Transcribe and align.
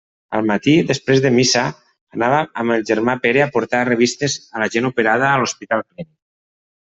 Al 0.35 0.45
matí, 0.51 0.71
després 0.91 1.19
de 1.25 1.31
missa, 1.35 1.65
anava 2.17 2.39
amb 2.63 2.75
el 2.77 2.87
germà 2.91 3.15
Pere 3.27 3.45
a 3.45 3.49
portar 3.59 3.83
revistes 3.91 4.39
a 4.57 4.65
la 4.65 4.71
gent 4.77 4.89
operada, 4.91 5.29
a 5.29 5.37
l'Hospital 5.43 5.85
Clínic. 5.85 6.11